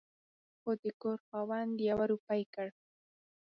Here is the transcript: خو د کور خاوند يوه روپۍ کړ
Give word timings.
خو 0.59 0.71
د 0.83 0.85
کور 1.01 1.17
خاوند 1.27 1.75
يوه 1.89 2.05
روپۍ 2.11 2.41
کړ 2.53 2.67